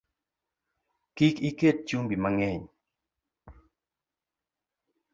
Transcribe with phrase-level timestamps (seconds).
[1.15, 2.63] Kik iket chumbi mang’eny